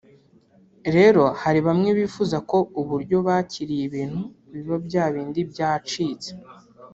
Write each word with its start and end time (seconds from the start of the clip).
rero 0.95 1.23
hari 1.41 1.59
bamwe 1.67 1.89
bifuza 1.99 2.37
ko 2.49 2.57
uburyo 2.81 3.17
bakiriye 3.27 3.83
ibintu 3.89 4.21
biba 4.53 4.75
bya 4.87 5.03
bindi 5.13 5.41
bya 5.51 5.69
byacitse 5.81 6.31